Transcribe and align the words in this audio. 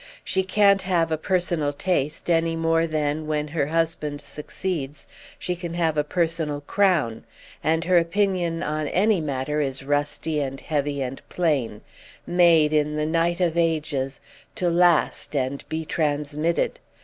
She 0.23 0.43
can't 0.43 0.81
have 0.81 1.11
a 1.11 1.15
personal 1.17 1.71
taste 1.71 2.27
any 2.27 2.55
more 2.55 2.87
than, 2.87 3.27
when 3.27 3.49
her 3.49 3.67
husband 3.67 4.19
succeeds, 4.19 5.05
she 5.37 5.55
can 5.55 5.75
have 5.75 5.95
a 5.95 6.03
personal 6.03 6.61
crown, 6.61 7.23
and 7.63 7.83
her 7.85 7.99
opinion 7.99 8.63
on 8.63 8.87
any 8.87 9.21
matter 9.21 9.61
is 9.61 9.83
rusty 9.83 10.39
and 10.41 10.59
heavy 10.59 11.03
and 11.03 11.21
plain—made, 11.29 12.73
in 12.73 12.95
the 12.95 13.05
night 13.05 13.39
of 13.39 13.55
ages, 13.55 14.19
to 14.55 14.71
last 14.71 15.35
and 15.35 15.69
be 15.69 15.85
transmitted. 15.85 16.79